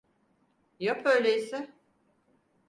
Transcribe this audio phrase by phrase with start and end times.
[0.79, 1.71] Yap öyleyse.